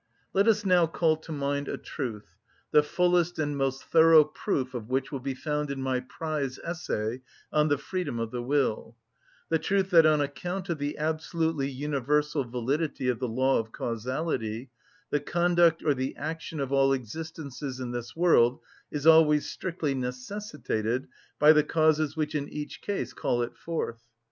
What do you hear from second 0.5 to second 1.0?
now